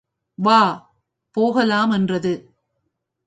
வா, 0.39 0.61
போகலாம் 1.37 1.91
என்றது. 1.91 2.33